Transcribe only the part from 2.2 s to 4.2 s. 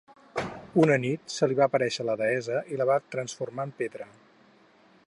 deessa i la va transformar en pedra.